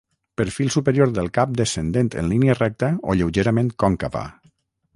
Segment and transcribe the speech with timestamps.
[0.41, 4.25] Perfil superior del cap descendent en línia recta o lleugerament còncava.